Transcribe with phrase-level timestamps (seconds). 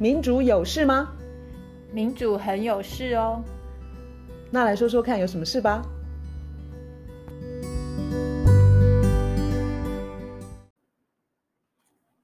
[0.00, 1.12] 民主有事吗？
[1.92, 3.44] 民主很有事哦。
[4.50, 5.82] 那来说说看，有什么事吧？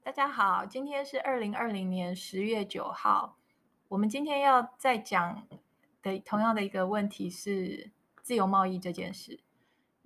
[0.03, 3.37] 大家好，今天是二零二零年十月九号。
[3.87, 5.47] 我们今天要再讲
[6.01, 7.91] 的同样的一个问题是
[8.23, 9.39] 自由贸易这件事。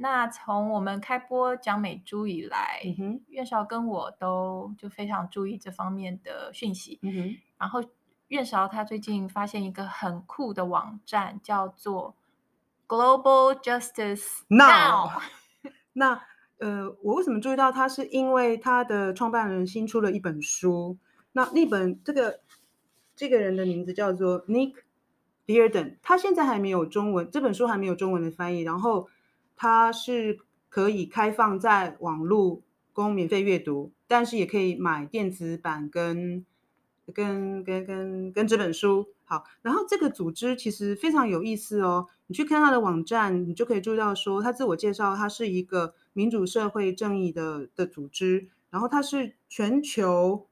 [0.02, 6.98] 那从我们开播讲美珠以来，嗯哼，苑韶跟我都就非常注意这方面的讯息。
[7.04, 7.84] 嗯哼，然后
[8.30, 12.16] 院韶他最近发现一个很酷的网站，叫做
[12.88, 15.22] Global Justice Now。
[15.94, 16.24] 那
[16.58, 17.88] 呃，我为什么注意到他？
[17.88, 20.98] 是因为他的创办人新出了一本书。
[21.34, 22.40] 那那本这个
[23.16, 24.74] 这个人的名字叫做 Nick
[25.46, 28.62] Dearden，他现在还没有中文，这本书还没有中文的翻译。
[28.62, 29.08] 然后。
[29.62, 30.40] 它是
[30.70, 36.44] 可以开放在网络供免费阅读，但是也可以买电子版跟
[37.14, 39.10] 跟跟跟跟这本书。
[39.24, 42.08] 好，然后这个组织其实非常有意思哦。
[42.26, 50.48] 你去看它的网站，你就可以注意到说，它自我介绍，它是一个民主社会正义的的组织，然后它是全球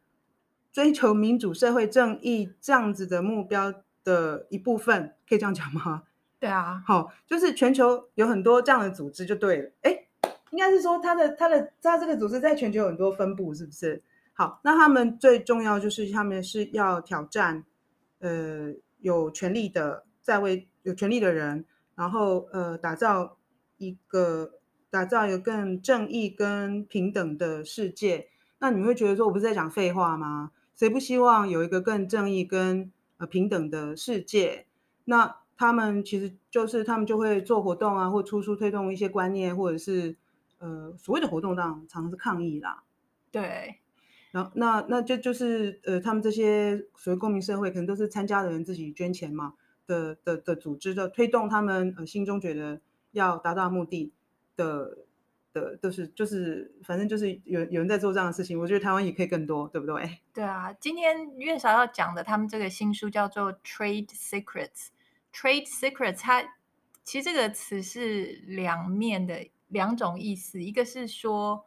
[0.72, 6.04] 追求民主社会正义这样子的目标的一部分，可以这样讲吗？
[6.40, 9.70] 对啊，好，就是全球有很多这样的组织就对了。
[9.82, 10.08] 哎，
[10.52, 14.02] 应该是说它的它的它这个组织在全球有很多分布，是不是？
[14.34, 17.66] 好，那他们最重要就是他们是要挑战，
[18.20, 23.38] 呃，有权力的在位有权力的人，然后呃，打造
[23.78, 24.54] 一个
[24.90, 28.30] 打造一个更正义跟平等的世界。
[28.60, 30.52] 那你们会觉得说我不是在讲废话吗？
[30.74, 34.68] 谁不希望有一个更正义跟呃平等的世界？
[35.04, 40.16] 那他们其实就是他们就会做活动啊，或出书推动一些观念，或者是
[40.60, 42.84] 呃所谓的活动当常常是抗议啦。
[43.30, 43.82] 对，
[44.32, 52.80] 然后那那就就是呃他们这些所谓公民社会，可能都是参加的人自己捐钱嘛的的的组织的推动，他们呃心中觉得
[53.12, 54.14] 要达到目的
[54.56, 55.00] 的
[55.52, 60.20] 的都、就是就是反正就是有有人在做这样的事情，我觉得台湾也可以更多，对不对？
[60.34, 64.88] 对啊，今天月嫂要讲的他们这个新书叫做《Trade Secrets》。
[65.32, 66.44] Trade secrets，它
[67.04, 71.66] 其实这个词是两面的两种意思，一个是说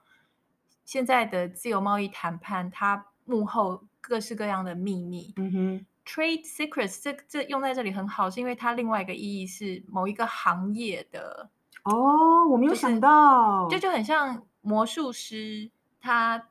[0.84, 5.32] 现在的自由贸易谈判，它幕后各式各样的秘密。
[5.36, 11.48] 嗯哼，Trade secrets 这这用在这里很好，是因为它另外一个意义是某一个行业的。
[11.84, 16.48] 哦，我没有想到，就就很像魔术师，他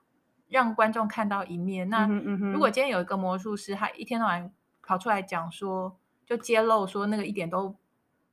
[0.47, 1.87] 让观众看到一面。
[1.89, 4.51] 那如果今天有一个魔术师，他一天到晚
[4.81, 5.97] 跑出来讲说。
[6.31, 7.75] 就揭露说那个一点都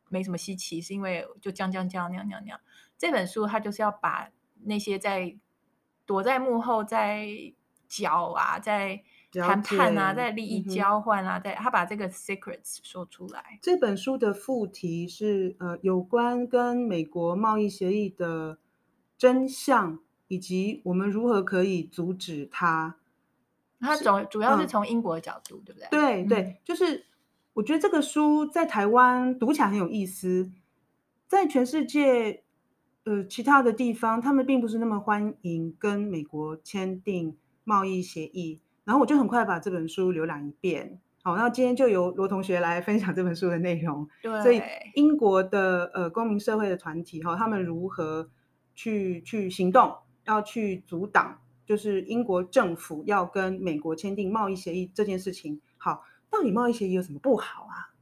[0.08, 2.60] 没什么稀奇，是因为就这样这样这样那样那样那样。
[2.96, 4.30] 这本书它就是要把
[4.62, 5.36] 那些在
[6.06, 7.26] 躲在幕后在
[7.88, 13.58] 搅啊，在谈判啊，在利益交换啊，在他把这个 secrets 说出来。
[13.60, 18.58] 这本书的副题是呃有关跟美国贸易协议的
[19.16, 19.98] 真相，
[20.28, 22.94] 以及我们如何可以阻止它。
[23.80, 25.88] 它主主要是从英国的角度，对不对？
[25.90, 27.07] 对对，就是。
[27.58, 30.48] 我觉得这个书在台湾读起来很有意思，
[31.26, 32.44] 在全世界，
[33.02, 38.60] 呃，其他的地方，他们并不是那么欢迎跟美国签订贸易协议。
[38.84, 41.00] 然后我就很快把这本书浏览一遍。
[41.24, 44.08] 好，那今天就由罗同学来分享这本书的内容。
[44.22, 44.62] 对，所以
[44.94, 48.30] 英国的呃公民社会的团体哈，他们如何
[48.76, 49.92] 去去行动，
[50.26, 51.36] 要去阻挡，
[51.66, 55.60] 就是英国政府要跟美国签订贸易协议这件事情。
[55.76, 56.04] 好。
[56.30, 57.92] 到底贸易协议有什么不好啊？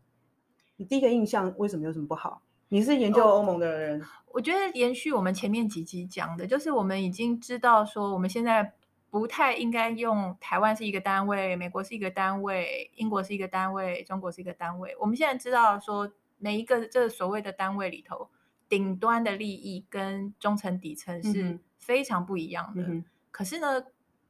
[0.76, 2.42] 你第一个印象为什么有什么不好？
[2.68, 4.02] 你是研究欧盟的人。
[4.02, 8.74] 哦，我觉得延续我们前面几集讲的，就是我们已经知道说，我们现在
[9.08, 14.94] 不太应该用台湾是一个单位，美国是一个单位，英国是一个单位，中国是一个单位。
[15.00, 18.28] 我们现在知道说，每一个这所谓的单位里头，
[18.68, 22.82] 顶端的利益跟中层底层是非常不一样的。
[22.82, 23.84] 嗯、可是呢，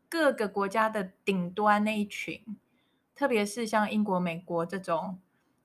[0.09, 2.41] 各个国家的顶端那一群。
[3.17, 5.19] 特别是像英国、美国这种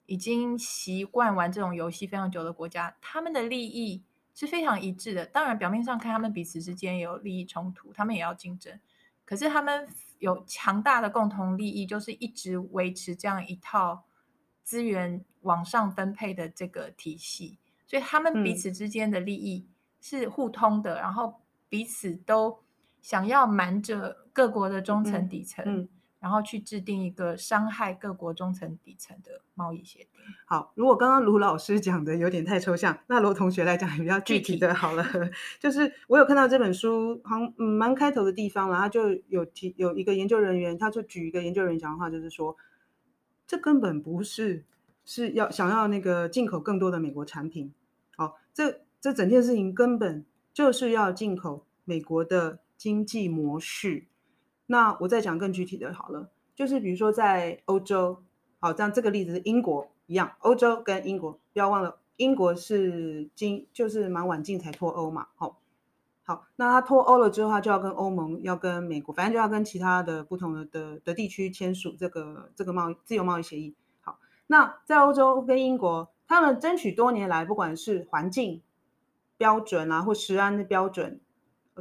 [0.05, 4.03] 已经习惯玩这种游戏非常久的国家，他们的利益
[4.33, 5.25] 是非常一致的。
[5.25, 8.79] 当然，表面上看他们彼此之间有利益冲突，他们也要竞争。
[9.25, 9.87] 可是他们
[10.19, 14.05] 有强大的共同利益，就是一直维持这样一套
[14.63, 17.59] 资源往上分配的这个体系。
[17.85, 19.67] 所以他们彼此之间的利益
[19.99, 22.59] 是互通的，嗯、然后彼此都
[23.01, 25.65] 想要瞒着各国的中层、底层。
[25.67, 25.89] 嗯嗯
[26.21, 30.21] 然后去制定一个伤害各国中层底层的贸易协定。
[30.45, 35.03] 好，如果刚刚卢老师讲的有点太抽象，那罗同学来讲也比较具体的好了。
[35.59, 42.55] 就是我有看到这本书，好像嗯蛮开头的地方，然后就有提有一个研究人员，他就举一个研究人员讲的话，就是说，
[43.47, 44.63] 这根本不是
[45.03, 47.73] 是要想要那个进口更多的美国产品。
[48.15, 54.05] 好，这这整件事情根本就是要进口美国的经济模式。
[54.71, 58.23] 那我再讲更具体的好了，就是比如说在欧洲，
[58.61, 65.59] 好，像这个例子是英国一样，欧洲跟英国不要忘了，英国是今就是蛮晚近才脱欧嘛，好，
[66.23, 73.75] 好，那他脱欧了之后，他就要跟欧盟、要跟美国，反正就要跟其他的不同的的的地区签署这个这个贸易自由贸易协议。
[73.99, 78.61] 好，那在欧洲跟英国，他们争取多年来，不管是环境
[79.35, 81.19] 标准啊，或食安的标准，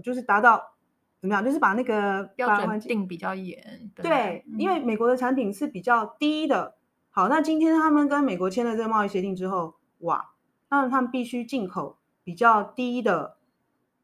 [0.02, 0.74] 就是达到。
[1.20, 1.44] 怎么样？
[1.44, 3.62] 就是把那个标准定比较严。
[3.94, 6.76] 对，对，因为美国的产品是比较低的。
[7.10, 10.30] 好，那今天他们跟美国签了这个贸易协定之后，哇，
[10.70, 13.36] 那他们必须进口比较低的、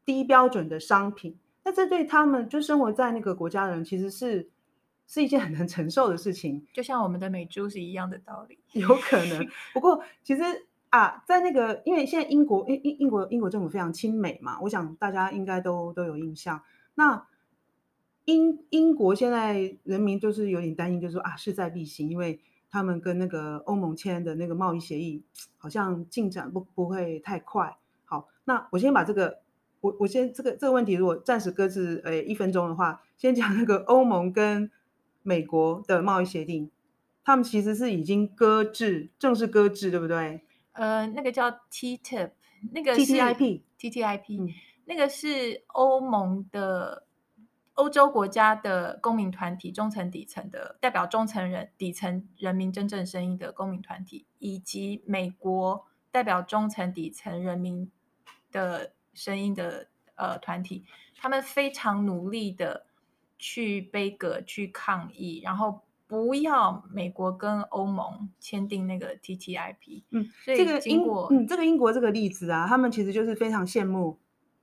[0.05, 1.37] 低标准的商品。
[1.63, 4.49] 那这对他们就生活在那个国家的人，其实是
[5.07, 6.67] 是一件很难承受的事情。
[6.71, 8.59] 就像我们的美猪是一样的道理。
[8.73, 10.43] 有可能，不过其实
[10.89, 16.61] 啊，在那个因为现在英国英英英国英国政府非常亲美嘛，我想大家应该都都有印象。
[16.97, 17.27] 那
[18.25, 22.39] 英英国现在人民就是有点担心，就是说啊，势在必行，因为
[22.71, 25.23] 他们跟那个欧盟签的那个贸易协议
[25.57, 27.77] 好像进展不不会太快。
[28.03, 29.41] 好，那我先把这个，
[29.81, 34.71] 我我先这个这个问题，如果暂时搁置，诶，一分钟的话，先讲那个欧盟跟
[35.21, 36.71] 美国的贸易协定，
[37.23, 40.41] 他们其实是已经搁置，正式搁置，对不对？
[40.73, 42.31] 呃，那个叫 TTIP，
[42.73, 43.61] 那个 TTIP，TTIP。
[43.79, 44.49] TTIP 嗯
[44.89, 47.03] 那个是欧盟的
[47.73, 57.91] 欧洲国家的公民团体，中层底层的代表中层人底层人民真正声音的公民团体，以及美国代表中层底层人民
[58.49, 60.85] 的声音的呃团体，
[61.17, 62.85] 他们非常努力的
[63.37, 70.03] 去杯葛、去抗议，然后不要美国跟欧盟签订那个 TTIP。
[70.11, 74.17] 嗯，所以这个英国，嗯，这个英国这个例子啊，他们其实就是非常羡慕。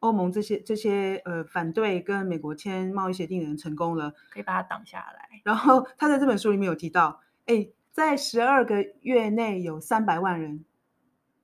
[0.05, 5.41] 欧盟这些这些呃反对跟美国签贸易协定的人成功了，可以把它挡下来。
[5.43, 10.62] 然后他在这本书里面有提到，哎，在十二个月内有三百万人，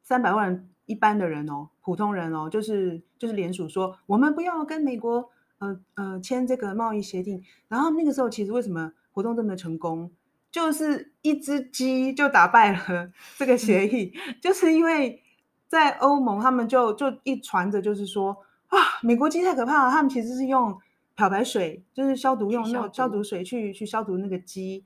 [0.03, 7.43] 三百万人一般的人哦，普通人哦，就是就是联署说我们不要跟美国呃呃签这个贸易协定。
[7.67, 10.13] 然后那个时候其实为什么活动这么成功，
[10.51, 14.13] 就是一只鸡就打败了 这个协议，
[14.43, 15.23] 就是因为
[15.67, 18.37] 在欧盟他们就就一传着就是说。
[18.71, 19.91] 啊，美国鸡太可怕了！
[19.91, 20.79] 他们其实是用
[21.17, 24.85] 漂白水，就是消毒用那种消毒水去去消毒那个鸡，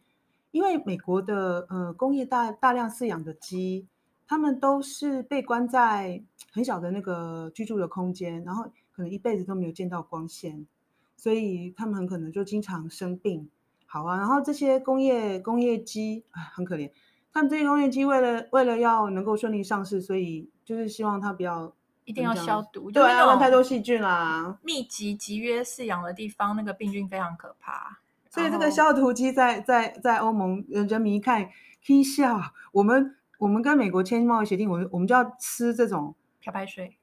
[0.52, 3.86] 因为美国的呃工业大大量饲养的鸡，
[4.26, 10.66] 他们都是被关在很小的那个居住的空间，然后可能一辈子都没有见到光线，
[11.14, 13.50] 所以他们很可能就经常生病。
[13.84, 16.90] 好啊，然后这些工业工业鸡啊很可怜，
[17.34, 21.74] 他们这些工业鸡为了为了要能够顺利上市，所以就是希望它不要。
[22.04, 24.58] 一定要消毒，对，要不然太多细菌啦。
[24.62, 28.00] 密集集约饲养的地方，那个病菌非常可怕。
[28.28, 31.48] 所以这个消毒机在在在欧盟人民一看，
[31.86, 32.40] 可以笑。
[32.72, 36.98] 我们我们跟美国签贸易协定，我们我们就要吃这种漂白水，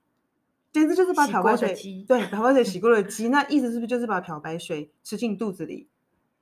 [0.71, 1.73] 简直就是把漂白水
[2.07, 3.29] 对漂白水洗过的鸡。
[3.29, 5.87] 那意思是不是就是把漂白水吃进肚子里？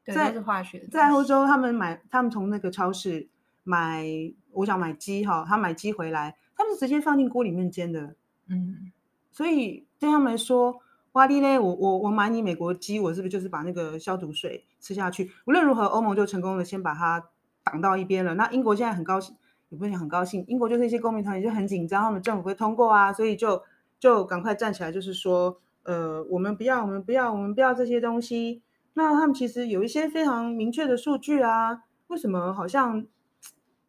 [0.04, 0.86] 对，这是化学。
[0.92, 3.30] 在欧洲，他们买他们从那个超市
[3.64, 4.04] 买，
[4.52, 8.16] 我想买鸡哈，他买鸡回来，他们是直接放进锅里面煎的。
[8.50, 8.92] 嗯，
[9.32, 10.80] 所以对他们来说，
[11.12, 15.32] 哇哩嘞，我我我买你美国鸡，我是不是就是把那个消毒水吃下去？
[15.46, 17.24] 无论如何，欧盟就成功的先把它
[17.64, 18.34] 挡到一边了。
[18.34, 19.36] 那英国现在很高兴，
[19.70, 23.62] 也不是很高兴，英国就是一些公民团体就很紧张，他们政府会通过啊，所以就
[24.00, 28.62] 就赶快站起来，就是说，呃，我们不要，我们不要，我们不要这些东西。
[28.94, 33.06] 那他们其实有一些非常明确的数据啊，为什么好像？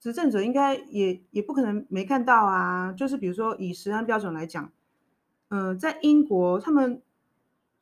[0.00, 4.72] 执政者应该也也不可能没看到啊，就是比如说以食安标准来讲，
[5.48, 7.02] 呃，在英国他们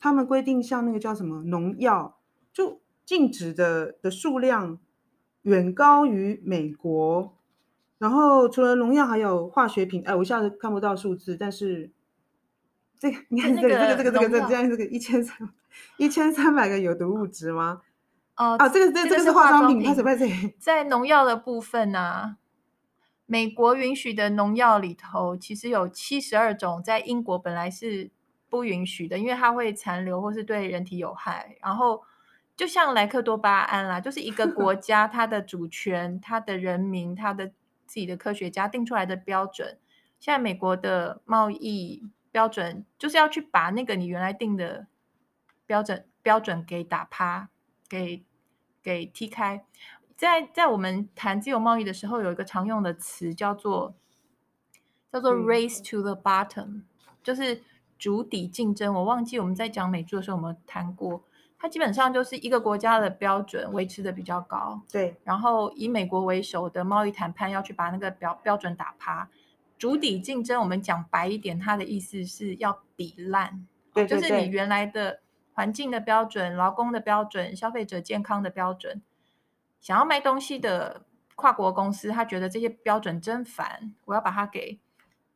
[0.00, 2.18] 他们规定像那个叫什么农药，
[2.52, 4.80] 就禁止的的数量
[5.42, 7.36] 远高于美国，
[7.98, 11.90] 然后除了农药还有化学品，哎，我一下子看不到数字，但是
[12.98, 15.48] 这个你看这个这个这个这个这这样这个一千三
[15.98, 17.82] 一千三百个有毒物质吗？
[18.38, 20.28] 哦啊，这个这个、这个是化妆品，它是在
[20.58, 22.36] 在农药的部分呢、啊，
[23.26, 28.10] 美国允许的农药里头，其实有七十二种，在英国本来是
[28.48, 31.56] 不允许的，因为它会残留或是对人体有害。
[31.60, 32.04] 然后
[32.56, 37.48] 就像莱克多巴胺啦，就是一个 国家它的主权、它的人民、它的
[37.86, 39.78] 自己的科学家定出来的标准。
[40.20, 44.86] 现在美国的贸易标准就是要去把那个你原来定的
[45.66, 47.48] 标准标准给打趴，
[47.88, 48.24] 给
[48.82, 49.64] 给踢开。
[50.16, 53.94] 在在我们谈自由贸易的时候，有一个常用的词叫做
[55.12, 56.84] 叫做 race to the bottom，、嗯、
[57.22, 57.62] 就是
[57.98, 58.92] 主底竞争。
[58.94, 61.22] 我忘记我们在讲美猪的时候有没有谈过。
[61.60, 65.16] 它基本上就是一个国家的标准维持的比较高，对。
[65.24, 69.28] 然后以美国为首的贸易谈判要去把那个标标准打趴，
[69.76, 70.60] 主底竞争。
[70.60, 75.18] 我们讲白一点，它的意思是要比烂，对，对，对，就是你原来的
[75.58, 79.02] 环境的标准、劳工的标准、消费者健康的标准，
[79.80, 84.78] 想要卖东西的跨国公司，他觉得这些标准真烦，我要把它给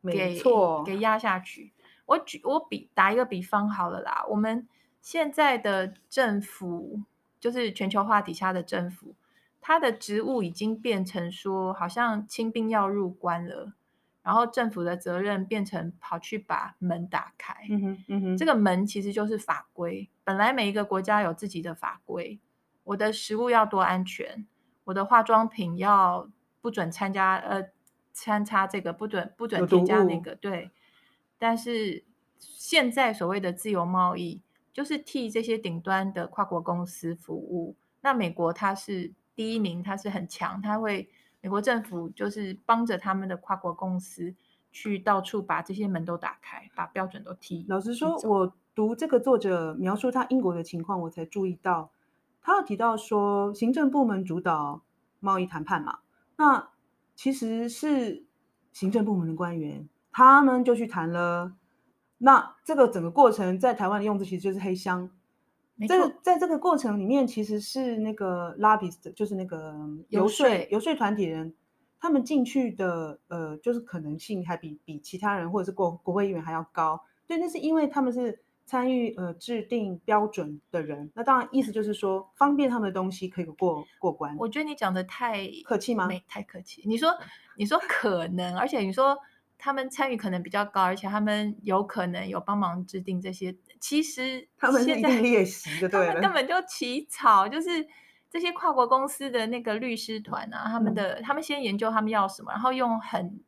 [0.04, 0.40] 给
[0.86, 1.72] 给压下去。
[2.06, 4.68] 我举我比打一个比方好了啦，我们。
[5.00, 7.00] 现在的政府
[7.40, 9.16] 就是全球化底下的政府，
[9.60, 13.72] 它的职务已经变成说，好像清兵要入关了，
[14.22, 17.54] 然后政府的责任变成跑去把门打开。
[17.68, 20.08] 嗯哼，嗯哼，这个门其实就是法规。
[20.24, 22.40] 本来每一个国家有自己的法规，
[22.84, 24.46] 我的食物要多安全，
[24.84, 27.68] 我的化妆品要不准参加呃
[28.12, 30.34] 掺差这个，不准不准添加那个。
[30.34, 30.70] 对，
[31.38, 32.04] 但是
[32.38, 34.42] 现在所谓的自由贸易。
[34.72, 37.76] 就是替这些顶端的跨国公司服务。
[38.00, 41.10] 那美国它是第一名，它是很强，它会
[41.42, 44.34] 美国政府就是帮着他们的跨国公司
[44.70, 47.66] 去到处把这些门都打开，把标准都踢。
[47.68, 51.90] 老实说，我读这个作者描述他英国的情况，我才注意到
[52.40, 54.82] 他有提到说，行政部门主导
[55.20, 55.98] 贸易谈判嘛，
[56.36, 56.70] 那
[57.14, 58.24] 其实是
[58.72, 61.52] 行政部门的官员，他们就去谈了。
[62.18, 65.10] 那这个整个过程在台湾的用字其实就是黑箱，
[65.88, 69.74] 这个在这个过程里面其实是那个 lobbyist，就是那个
[70.08, 71.54] 游说游说团体人，
[71.98, 77.00] 他们进去的呃就是可能性还比比其他人或者是国国会议员还要高。
[77.26, 84.36] 对，那是因为他们是参与呃制定标准的人，那当然意思就是说方便他们的东西可以过过关。
[84.38, 86.06] 我觉得你讲的太客气吗？
[86.06, 86.82] 没太客气。
[86.86, 87.12] 你说
[87.56, 89.18] 你说可能，而且你说。
[89.64, 93.54] 他们参与可能比较高，而且他们有可能有帮忙制定这些。
[93.82, 97.84] 其实他们是一定列席的，对，他们根本就起草，就是
[98.30, 103.40] 这些跨国公司的那个律师团啊，他们的、嗯、他们先研究他们要什么，然后用很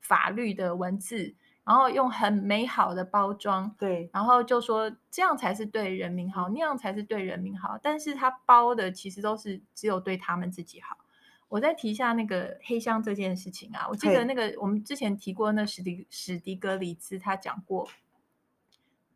[0.00, 7.78] 法律的文字，然后用很美好的包装，对，然后就说这样才是对人民好，那样才是对人民好。
[7.80, 10.98] 但是他包的其实都是只有对他们自己好。
[11.48, 17.88] 我再提一下那个黑箱这件事情啊，我记得那个我们之前提过，那史迪史迪格里兹他讲过，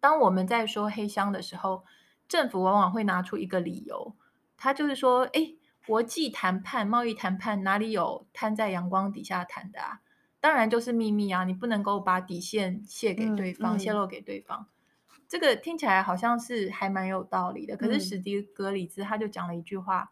[0.01, 1.85] 当我们在说黑箱的时候，
[2.27, 4.17] 政府往往会拿出一个理由，
[4.57, 5.55] 他就是说，哎，
[5.87, 10.01] 国际谈判、贸易谈判哪里有摊在阳光底下谈的啊？
[10.41, 14.67] 当然就是秘密啊，你不能够把底线泄给对方、泄露给对方。
[15.29, 20.11] 这个听起来好像是还蛮有道理的，可是史迪格里兹他就讲了一句话。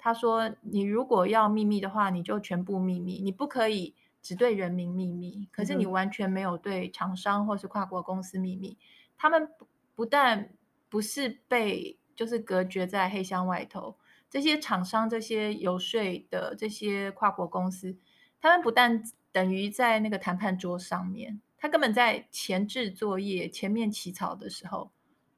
[0.00, 5.48] 他说：“你如果要秘密的话，你就全部秘密，你不可以只对人民秘密。
[5.50, 8.78] 可是你完全没有对厂商或是跨国公司秘密。
[9.18, 9.50] 他们
[9.94, 10.54] 不但
[10.88, 13.98] 不是被就是隔绝在黑箱外头，
[14.30, 17.98] 这些厂商、这些游说的这些跨国公司，
[18.40, 24.90] 他们不但等于在那个谈判桌上面，他根本在前置作业、前面起草的时候，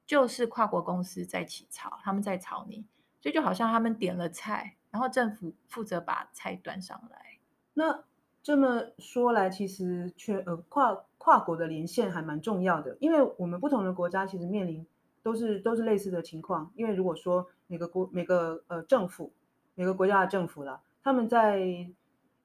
[0.06, 2.86] 就是跨国公司在起草，他们在草拟。”
[3.22, 7.38] 所以就好像他们点了菜，然后政府负责把菜端上来。
[7.74, 8.04] 那
[8.50, 14.84] 这么说来，其实全呃跨跨国的连线还蛮重要的，因为我们不同的国家其实面临
[15.22, 16.68] 都是都是类似的情况。
[16.74, 19.30] 因为如果说每个国每个呃政府
[19.76, 21.88] 每个国家的政府啦，他们在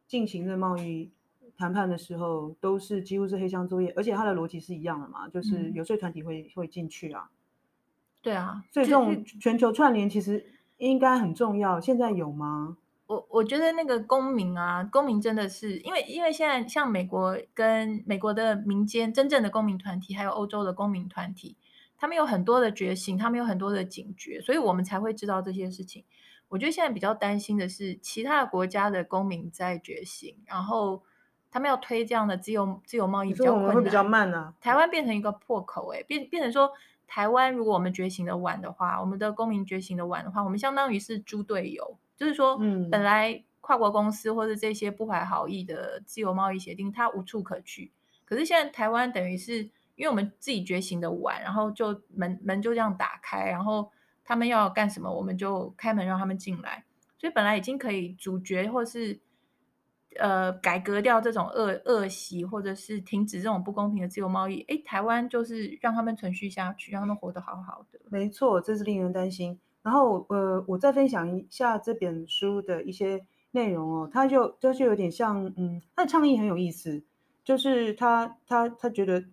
[0.08, 1.10] 进行的贸易
[1.58, 7.32] 谈判的时候，都是几乎是黑箱作业，而且它的逻辑是一样的嘛，就是游说团体会、嗯、会进去啊。
[8.22, 10.46] 对啊，所以这种全球串联其实。
[10.78, 12.76] 应该很重要，现在有吗？
[13.08, 21.56] 我我觉得那个公民啊，公民真的是因为因为现在像美国跟美国的民间真正的公民团体，还有欧洲的公民团体，
[21.98, 26.04] 他们有很多的觉醒，他们有很多的警觉，所以我们才会知道这些事情。
[26.48, 31.04] 我觉得现在比较担心的是，其他的国家的公民在觉醒，然后
[31.52, 34.54] 他们要推这样的自由自由贸易比较困难，会比较慢啊。
[34.60, 36.72] 台湾变成一个破口，欸，哎，变变成说。
[37.08, 41.98] 台湾，如果我们觉醒的晚的话，我们的公民觉醒的晚的话，我们相当于是猪队友。
[42.18, 42.58] 就是说，
[42.90, 47.92] 本来跨国公司或者这些不怀好意的自由贸易协定，它无处可去。
[48.24, 49.64] 可是现在台湾等于是，
[49.96, 53.92] 因为我们自己觉醒的晚，然后就门门就这样打开，然后
[54.24, 56.86] 他们要干什么，我们就开门让他们进来。
[57.18, 59.20] 所以本来已经可以主角或是
[60.20, 64.62] 呃改革掉这种恶恶习，或者是停止这种不公平的自由贸易。
[64.68, 68.00] 诶，台湾就是让他们存续下去，让他们活得好好的。
[68.10, 69.60] 没错，这是令人担心。
[69.84, 77.04] 然后呃，我再分享一下这本书的一些内容哦，他就就有点像嗯，他的倡议很有意思，
[77.44, 79.24] 就是他他他觉得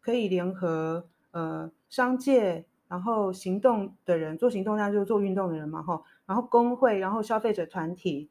[0.00, 2.64] 可以联合呃商界。
[2.88, 6.00] 然后行动的人做行动，那就是做运动的人嘛，哈。
[6.24, 8.28] 然后工会，然后消费者团体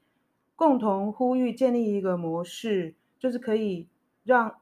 [0.56, 3.88] 共同呼吁建立一个模式，就是可以
[4.24, 4.56] 让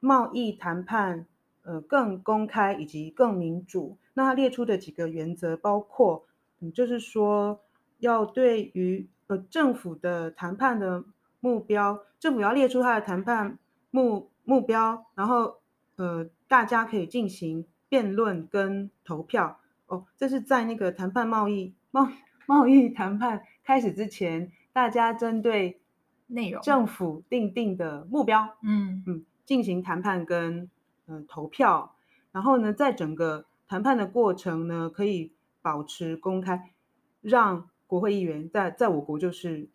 [0.00, 1.26] 贸易谈判
[1.62, 3.96] 呃更公开以及更民主。
[4.14, 6.26] 那他列出的几个原则包括，
[6.60, 7.60] 嗯，就是说
[7.98, 11.04] 要对于呃政府的谈判的
[11.40, 13.58] 目标，政府要列出他的谈判
[13.90, 15.56] 目目标，然后
[15.96, 17.66] 呃大家可以进行。
[17.88, 22.08] 辩论跟投票哦，这是在那个谈判贸易贸
[22.44, 25.80] 贸易谈判开始之前，大家针对
[26.26, 26.60] 内容。
[26.60, 29.02] 政府定定的目标，嗯。
[29.06, 30.68] 嗯，进行谈判跟
[31.06, 31.96] 嗯、呃、投票，
[32.30, 36.74] 然后呢，在整个谈判的过程呢，可以保持公开，
[37.22, 39.70] 让国会议员在在我国就是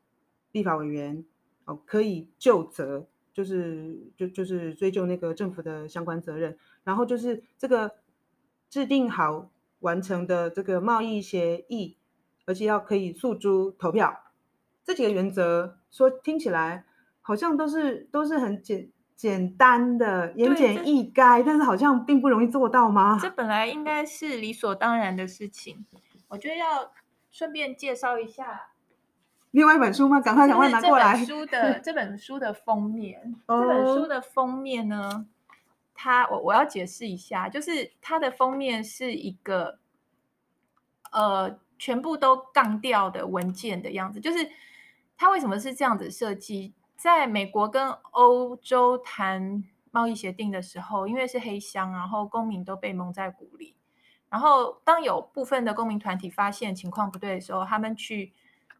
[0.51, 1.25] 立法委员
[1.65, 7.95] 哦，可以就责，就是就就是追究那个政府的相关责任，然后就是这个。
[8.69, 11.97] 制定好完成的这个贸易协议，
[12.45, 14.30] 而且要可以诉诸投票，
[14.83, 16.83] 这几个原则说听起来
[17.21, 23.19] 好像都是都是很简简单的言简意赅，但是好像并不容易做到吗？
[23.21, 25.85] 这本来应该是理所当然的事情。
[26.27, 26.91] 我觉得要
[27.29, 28.69] 顺便介绍一下
[29.51, 30.19] 另外一本书吗？
[30.21, 31.23] 赶快赶快拿过来。
[31.25, 35.25] 书的 这本书的封面，这本书的封面呢？
[35.93, 39.77] 它我我要解释一下，就是它的封面是一个
[41.11, 44.19] 呃全部都杠掉的文件的样子。
[44.19, 44.49] 就是
[45.21, 46.73] 它为什么是这样子设计？
[46.97, 53.75] 在美国跟欧洲谈贸易协定的时候，因为是黑箱，然后公民都被蒙在鼓里。
[54.29, 58.33] 然后当有部分的公民团体发现情况不对的时候，他们去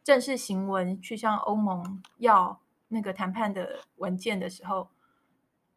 [0.04, 4.90] 正式行文去向欧盟要那个谈判的文件的时候。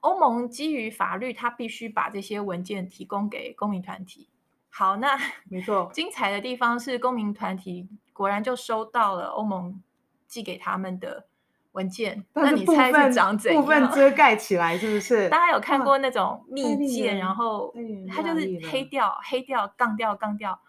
[0.01, 4.31] 欧盟基于法律，他必须把这些文件提供给公民团体。
[4.71, 5.19] 好，那
[5.51, 9.83] 没错， 精彩的地方是公民团体果然就收到了欧盟
[10.27, 11.27] 寄给他们的
[11.73, 12.25] 文件。
[12.35, 13.61] 那你猜是长怎样？
[13.61, 15.29] 部 分遮盖起来，是不是？
[15.29, 17.75] 大家有看过那种密件，然后
[18.09, 20.61] 它就是黑掉、黑掉、杠掉、杠掉，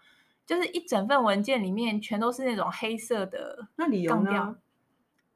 [0.44, 3.68] 就是一整份文件里面全都是那种黑色的。
[3.76, 4.56] 那理由呢？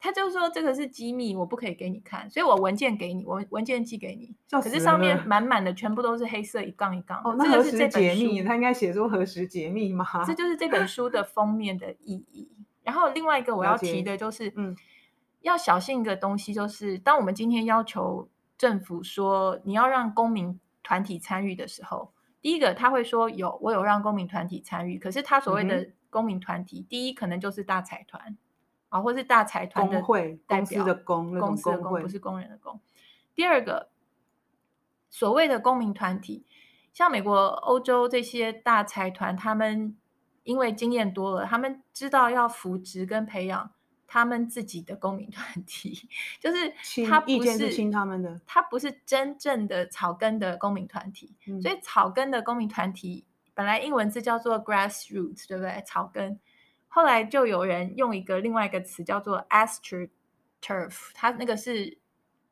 [0.02, 7.20] 他就说这个是机密，我不可以给你看，所以我文件给你，我文件寄给你，可是上面满满的全部都是黑色一杠一杠。
[7.22, 8.42] 哦，那何时解密？
[8.42, 10.06] 他应该写出何时解密吗？
[10.26, 12.48] 这就是这本书的封面的意义。
[12.82, 14.76] 然后另外一个我要提的就是，嗯，
[15.40, 28.36] 要小心一个东西，就是当我们今天要求政府说你要让公民团体参与的时候，第一个他会说有，我有让公民团体参与，可是他所谓的公民团体，嗯、第一可能就是大财团。
[28.90, 32.80] 啊，或是大财团的会代表，的公，公司的公不是工人的工。
[33.36, 33.88] 第二个，
[35.08, 36.44] 所谓的公民团体，
[36.92, 39.96] 像美国、欧洲这些大财团，他们
[40.42, 43.70] 因为经验多了，他们知道要扶植跟培养
[44.06, 46.08] 他们自己的公民团体，
[46.40, 46.72] 就是
[47.06, 51.36] 他不是亲他们的，他不是真正的草根的公民团体。
[51.46, 53.24] 嗯、所以草根的公民团体
[53.54, 55.82] 本来英文字叫做 grassroots，对不对？
[55.86, 56.40] 草根。
[56.88, 61.98] 后来就有人用一个另外一个词叫做 AstroTurf，它那个是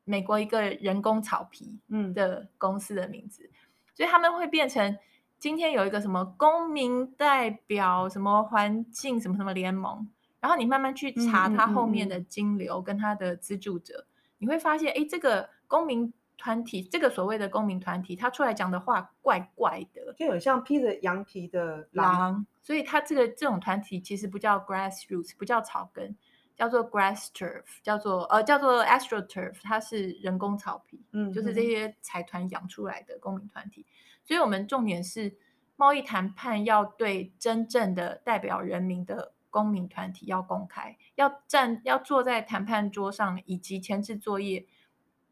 [0.04, 1.80] 美国一个人工草皮
[2.14, 3.58] 的公司的名字，嗯、
[3.96, 4.96] 所以他们会变成
[5.38, 10.08] 今天有一个什么公民代表、什么环境、什么什么联盟，
[10.40, 16.12] 然后你慢慢去查它后面的金流跟它的资助者，嗯嗯嗯嗯，你会发现，哎，这个公民。
[16.40, 22.46] 团体这个所谓的公民团体，他出来讲的话怪怪的，就很像披着羊皮的狼，狼。
[22.62, 26.16] 所以他这个这种团体其实不叫 grassroots，不叫草根，
[26.54, 33.84] 叫做 grass turf，叫做呃叫做 astroturf，它是人工草皮，嗯，就是这些财团养出来的公民团体。
[34.28, 35.34] 所以我们重点是
[35.74, 44.66] 贸易谈判要对真正的代表人民的公民团体要公开，要站要坐在谈判桌上以及前置作业。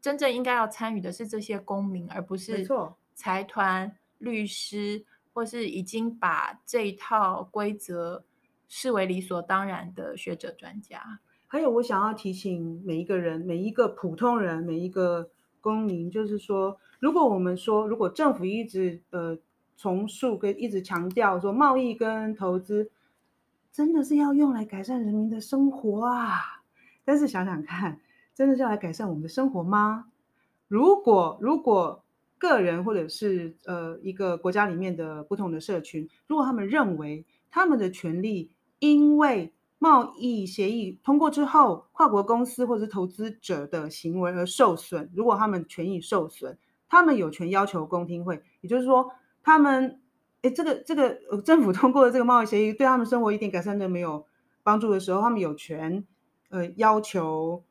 [0.01, 2.67] 真正应该要参与的是这些公民，而不是
[3.13, 8.25] 财团、律师，或是已经把这一套规则
[8.67, 11.19] 视为理所当然的学者专家。
[11.45, 15.29] 还有，我想要提醒每一个人、每一个普通人、每一个
[15.61, 19.37] 公民，就是说，如果我们说，如果政府一直呃
[19.75, 22.89] 重述跟一直强调说，贸易跟投资
[23.71, 26.63] 真的是要用来改善人民的生活啊。
[27.05, 27.99] 但是想想看，
[28.33, 30.05] 真的是要来改善我们的生活吗？
[30.67, 32.03] 如果如果
[32.37, 45.09] 个人或者是呃一个国家里面的不同的社群，如果他们认为他们的权利因为贸易协议通过之后，跨国公司或者是投资者的行为而受损。
[45.15, 46.57] 如果他们权益受损，
[46.89, 48.41] 他们有权要求公听会。
[48.61, 49.11] 也就是说，
[49.43, 50.01] 他们，
[50.41, 54.25] 哎，这个这个政府 通过的这个贸易协议对他们生活一点改善都没有
[54.63, 56.05] 帮助的时候，他们有权，
[56.49, 57.63] 呃，要求，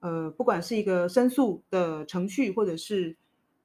[0.00, 3.16] 呃，不管是一个申诉的程序，或者是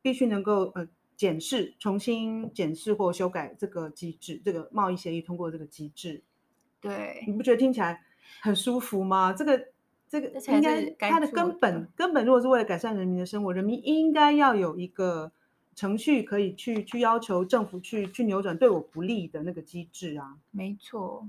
[0.02, 6.24] 必须能够呃检视、重新检视或修改这个机制，这个贸易协议通过的这个机制。
[6.82, 8.02] 对，你不觉得听起来
[8.42, 9.34] 很舒服吗？
[9.34, 9.68] 这个
[10.10, 10.62] 这个应
[10.98, 15.32] 该它的根本根本，如果是为了改善人民的生活，人民应该要有一个
[15.76, 20.36] 程序可以去去要求政府去去扭转对我不利的那个机制啊。
[20.50, 21.28] 没错，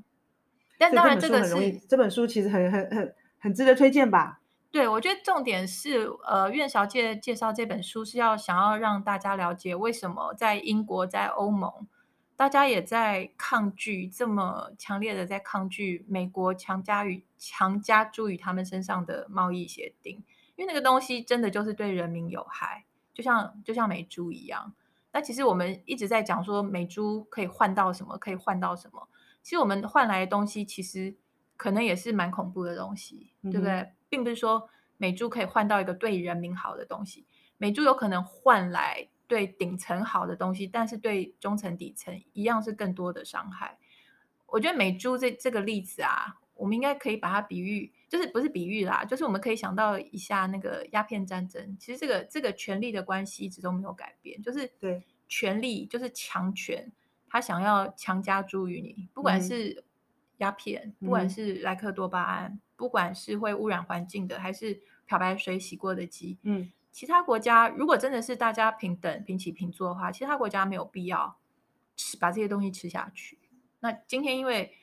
[0.79, 4.41] 但当然这个是这本书其实很很很很值得推荐吧？
[4.71, 11.71] 对，我觉得重点是呃，苑小姐介绍这本书是要想要让大家了解为什么在英国在欧盟。
[12.41, 20.25] 大家也在抗拒，这么强烈的在抗拒美国强加于强加诸于他们身上的贸易协定，
[20.57, 24.73] 因为那个东西真的就是对人民有害，就像就像美猪一样。
[25.13, 29.07] 那其实我们一直在讲说美猪可以换到什么，可以换到什么。
[29.43, 31.15] 其实我们换来的东西，其实
[31.59, 33.93] 可能也是蛮恐怖的东西，嗯、对不对？
[34.09, 37.27] 并不是说美猪可以换到一个对人民好的东西，
[37.59, 39.11] 美猪有可能换来。
[39.31, 43.79] 对顶层好的东西，但是对中层底层一样是更多的伤害。
[44.47, 51.77] 我觉得美猪这这个例子啊，我们应该可以把它比喻，就是不是比喻啦，就是我们可以想到一下那个鸦片战争。
[51.79, 56.91] 其实这个这个权力的关系一直都没有改变，就是对权力就是强权，
[57.29, 59.85] 他想要强加诸于你，不管是
[60.39, 66.73] 鸦片，嗯、不管是莱克多巴胺，嗯、不管是会污染环境的，还是漂白水洗过的鸡，嗯。
[66.93, 71.37] 其他国家如果真的是大家平等平起平坐的话，其他国家没有必要
[71.97, 73.39] 吃把这些东西吃下去。
[73.79, 74.75] 那今天因为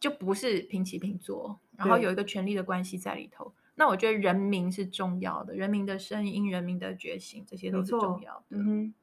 [0.00, 3.54] 就不是平起平坐，然后有一个权力的关系在里头。
[3.76, 8.56] 那我觉得人民是重要的，人民的声音、人民的觉醒，这些都是重要的。
[8.56, 8.94] 嗯哼，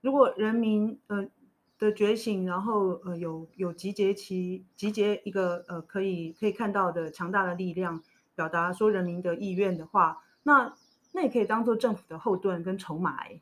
[0.00, 1.28] 如果人民呃
[1.78, 8.02] 的觉醒，然后呃有有集结其集结一个呃可以可以看到的强大的力量，
[8.34, 10.74] 表达说人民的意愿的话，那。
[11.16, 13.40] 那也可以当做政府的后盾跟筹码，哎，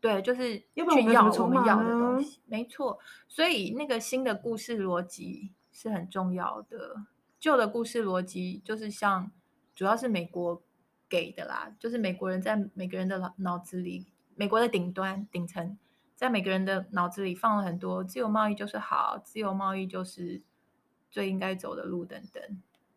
[0.00, 0.64] 对，就是去
[1.12, 2.98] 要我们要的东西，没错。
[3.28, 7.04] 所以那个新的故事逻辑是很重要的，
[7.38, 9.30] 旧的故事逻辑就是像
[9.72, 10.60] 主要是美国
[11.08, 14.04] 给的啦，就是美国人在每个人的脑脑子里，
[14.34, 15.78] 美国的顶端顶层，
[16.16, 20.42] 在每个人的脑子里放了很多自由贸易就是好，自由贸易就是
[21.08, 22.42] 最应该走的路等等。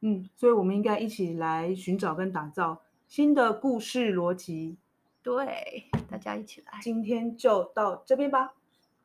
[0.01, 2.81] 嗯，所以我们应该一起来寻找跟打造。
[3.07, 4.77] 新的故事逻辑，
[5.21, 6.79] 对，大家一起来。
[6.81, 8.53] 今天就到这边吧。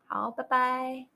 [0.07, 1.10] 好，拜拜。